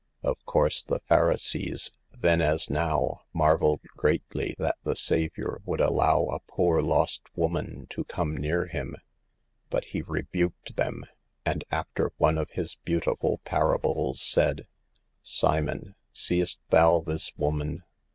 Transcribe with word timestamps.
Of 0.23 0.43
course, 0.47 0.81
the 0.81 0.99
Pharisees, 1.07 1.91
then 2.17 2.41
as 2.41 2.71
now, 2.71 3.21
marveled 3.33 3.81
greatly 3.95 4.55
that 4.57 4.77
the 4.83 4.95
Savior 4.95 5.61
would 5.63 5.79
allow 5.79 6.23
a 6.23 6.39
poor, 6.39 6.81
lost 6.81 7.21
woman 7.35 7.85
to 7.91 8.03
come 8.05 8.35
near 8.35 8.65
Him. 8.65 8.95
But 9.69 9.85
He 9.85 10.01
rebuked 10.01 10.75
them, 10.75 11.03
and, 11.45 11.63
after 11.69 12.13
one 12.17 12.39
of 12.39 12.49
His 12.49 12.77
beautiful 12.83 13.41
parables, 13.45 14.19
said:" 14.23 14.65
Simon, 15.21 15.93
seest 16.13 16.57
thou 16.71 17.01
this 17.01 17.31
woman? 17.37 17.83